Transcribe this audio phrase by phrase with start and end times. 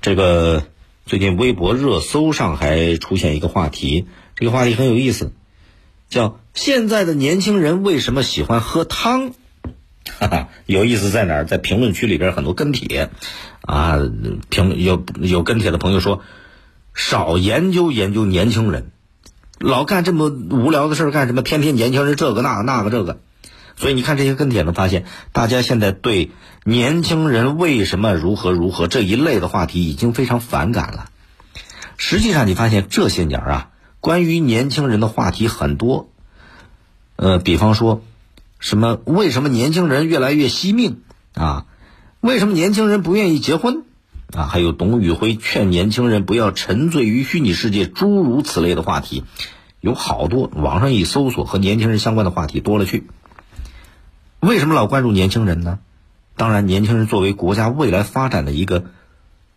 [0.00, 0.64] 这个
[1.06, 5.32] 最近微博热搜上还出现一个话题，这个话题很有意思，
[6.08, 9.32] 叫“现在的年轻人为什么喜欢喝汤”。
[10.18, 11.44] 哈哈，有意思在哪儿？
[11.44, 13.10] 在评论区里边很多跟帖，
[13.60, 13.98] 啊，
[14.48, 16.22] 评有有跟帖的朋友说，
[16.94, 18.90] 少研究研究年轻人，
[19.58, 21.42] 老干这么无聊的事儿干什么？
[21.42, 23.18] 偏偏年轻人这个那个那个这个。
[23.78, 26.32] 所以你看这些跟帖呢，发现大家现在对
[26.64, 31.10] 年轻人为什么如何如何这一类的话题已经非常反感了。
[31.96, 36.10] 实际上，你发现这些年啊，关于年轻人的话题很多。
[37.14, 38.02] 呃，比方说，
[38.58, 41.02] 什么为什么年轻人越来越惜命
[41.34, 41.66] 啊？
[42.20, 43.84] 为什么年轻人不愿意结婚
[44.34, 44.46] 啊？
[44.46, 49.22] 还有董宇辉劝年轻人不要沉醉于虚拟世界，诸如此类的话题，
[49.80, 50.50] 有好多。
[50.52, 53.06] 网上一搜索和年轻人相关的话题多了去。
[54.40, 55.80] 为什么老关注年轻人呢？
[56.36, 58.84] 当然，年轻人作为国家未来发展的一个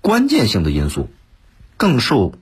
[0.00, 1.10] 关键性的因素，
[1.76, 2.34] 更受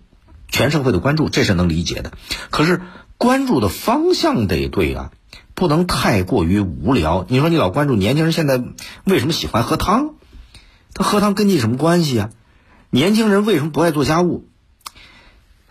[0.49, 2.13] 全社会的关注，这是能理解的。
[2.51, 2.83] 可是
[3.17, 5.13] 关注的方向得对啊，
[5.55, 7.25] 不能太过于无聊。
[7.29, 8.63] 你说你老关注年轻人现在
[9.05, 10.11] 为什么喜欢喝汤？
[10.93, 12.31] 他喝汤跟你什么关系啊？
[12.91, 14.47] 年轻人为什么不爱做家务？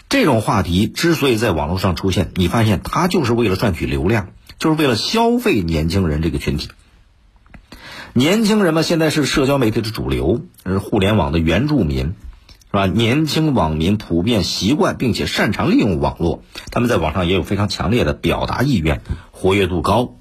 [0.10, 4.30] 这种话题之所以在网络上出现，你发现他就是为了赚取流量。
[4.60, 6.70] 就是为了消费年轻人这个群体。
[8.14, 12.16] 年轻人嘛，现在是社交媒体的主流，是互联网的原住民，
[12.72, 12.86] 是吧？
[12.86, 20.16] 年轻网民普遍习惯并且擅长利用网络，他们在网上也有非常强烈的表达意愿，活跃度高，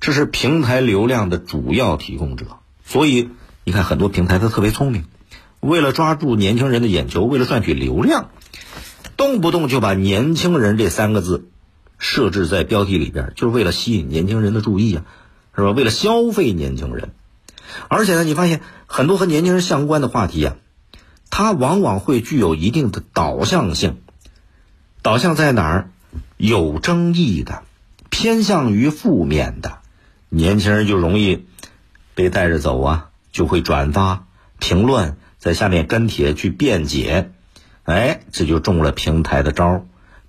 [0.00, 2.46] 这是平台流量的主要提供者。
[2.84, 3.30] 所以
[3.64, 5.04] 你看，很多平台它特别聪明，
[5.58, 8.30] 为了抓住年轻人的眼球，为了赚取流量，
[9.16, 11.48] 动不动就把“年轻人”这三个字。
[12.02, 15.04] 设置在标题里边，就是为了吸引年轻人的注意啊，
[15.54, 15.70] 是吧？
[15.70, 17.12] 为了消费年轻人，
[17.86, 20.56] 而且呢，你发现很多和年轻人相关的话题啊，
[21.30, 24.00] 它往往会具有一定的导向性。
[25.00, 25.90] 导向在哪儿？
[26.36, 27.62] 有争议的，
[28.10, 29.78] 偏向于负面的，
[30.28, 31.46] 年轻人就容易
[32.16, 34.26] 被带着走啊，就会转发、
[34.58, 37.30] 评论，在下面跟帖去辩解，
[37.84, 39.82] 哎，这就中了平台的招儿。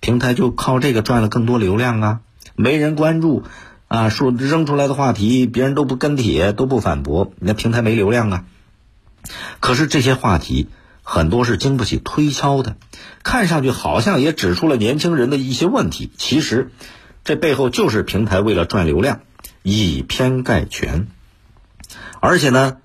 [0.04, 2.20] 平台就靠这个赚了更多流量啊！
[2.56, 3.44] 没人关注，
[3.88, 8.46] 啊，说扔出来的话题，别人都不跟帖，都不反驳，那平台没流量啊。
[9.62, 10.68] 可是这些话题
[11.04, 12.76] 很多是经不起推敲的，
[13.24, 16.72] 看上去好像也指出了年轻人的一些问题，其实
[17.24, 19.22] 这背后就是平台为了赚流量，
[19.62, 21.08] 以偏概全。
[22.20, 22.76] 而且呢，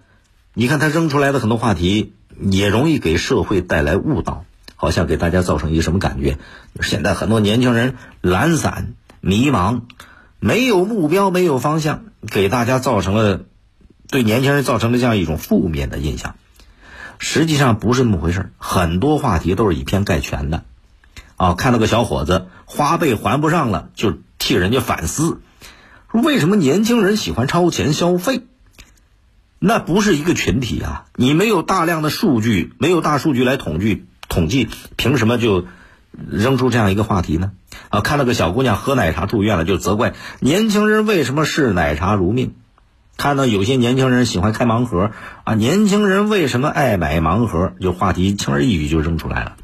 [0.55, 2.13] 你看他扔出来的很多话题，
[2.49, 4.45] 也容易给社会带来误导。
[4.81, 6.39] 好像给大家造成一个什么感觉？
[6.81, 9.83] 现在很多年轻人懒散、迷茫，
[10.39, 13.41] 没有目标、没有方向，给大家造成了
[14.09, 16.37] 对年轻人造成了这样一种负面的印象。
[17.19, 20.63] 实际上不是那么回事很多话题都是以偏概全的。
[21.35, 25.41] 啊，看到个小伙子花呗还不上了，就替人家反思，
[26.13, 28.47] 为什么年轻人喜欢超前消费？
[29.59, 31.07] 那不是一个群体啊！
[31.17, 34.07] 你没有大量的数据，没有大数据来统计。
[34.29, 35.67] 统计凭什么就
[36.13, 37.53] 扔出这样一个话题呢？
[37.91, 42.49] 啊，看到个小姑娘喝奶茶住院了，就责怪年轻人为什么视奶茶如命；
[43.17, 45.13] 看到有些年轻人喜欢开盲盒，
[45.45, 47.73] 啊，年轻人为什么爱买盲盒？
[47.81, 49.57] 就话题轻而易举就扔出来了。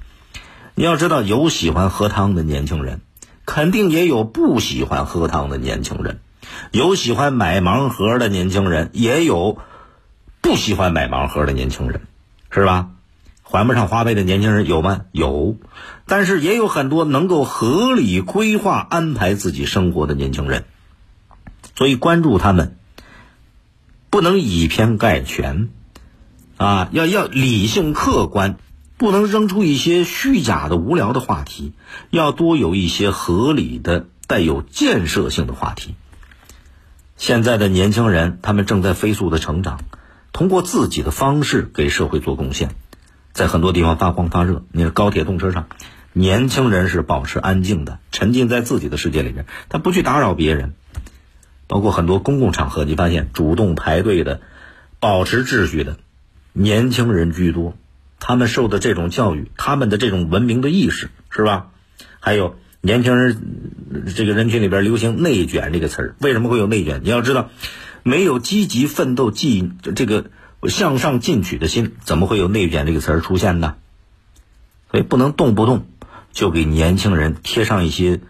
[0.75, 3.01] 你要知道，有喜欢喝汤的年轻人，
[3.47, 6.17] 肯定也有不喜欢喝汤的年轻人；
[6.71, 9.59] 有喜欢买盲盒的年轻人，也有
[10.41, 12.03] 不喜欢买盲盒的年轻人，
[12.51, 12.89] 是吧？
[13.47, 15.03] 还不上花呗的年轻人有吗？
[15.13, 15.57] 有，
[16.07, 20.65] 但是也有很多能够合理规划安排自己生活的年轻人，
[21.77, 22.79] 所以关注他们，
[24.11, 25.69] 不能以偏概全，
[26.57, 28.57] 啊，要要理性客观，
[28.97, 31.75] 不能扔出一些虚假的无聊的话题，
[32.11, 35.95] 要多有一些合理的、带有建设性的话题。
[37.17, 39.79] 现在的年轻人，他们正在飞速的成长，
[40.33, 42.71] 通过自己的方式给社会做贡献。
[43.35, 45.67] 在很多地方发光发热，你高铁动车上，
[46.13, 50.73] 年轻人是保持安静的，沉浸在自己的世界里边，他不去打扰别人。
[51.67, 54.41] 包括很多公共场合，你发现主动排队的、
[55.01, 55.97] 保持秩序的
[56.53, 57.77] 年轻人居多，
[58.21, 61.71] 他们受的这种教育，他们的这种文明的意识，是吧？
[62.21, 67.01] 还有年轻人这个人群里边流行“内卷”这个词儿，为什么会有内卷？
[67.03, 67.51] 你要知道，
[68.05, 70.27] 没有积极奋斗、进这个。
[70.69, 73.75] 向上进取的心，怎么会有内卷这个词儿出现呢？
[74.91, 75.87] 所以不能动不动
[76.33, 78.21] 就给年轻人贴上一些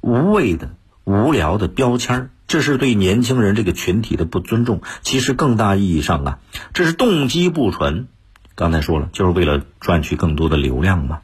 [0.00, 0.70] 无谓的、
[1.04, 4.82] 无聊的标签儿，这是对年轻人这个群体的不尊重。
[5.02, 6.38] 其实更大意义上啊，
[6.74, 8.08] 这是动机不纯，
[8.54, 11.20] 刚才说了，就是为了赚取更多的流量嘛。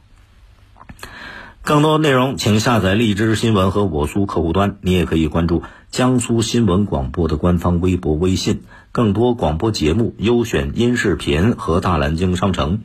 [1.61, 4.77] 更多内容，请下载荔枝新闻和我苏客户端。
[4.81, 8.63] 你也可以关注江苏新闻广播的官方微博、微信。
[8.91, 12.81] 更多广播节目、优选音视频和大蓝鲸商城，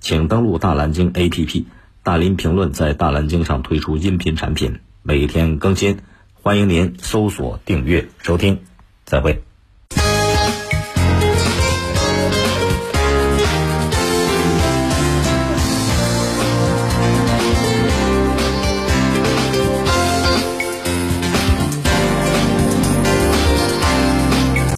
[0.00, 1.64] 请登录大蓝鲸 APP。
[2.02, 5.98] 大林评论在大蓝鲸上推出音频产品，每天更新，
[6.34, 8.60] 欢迎您搜索订阅收听。
[9.04, 9.45] 再会。